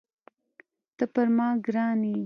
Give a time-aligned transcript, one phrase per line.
[0.97, 2.17] ته پر ما ګران یې.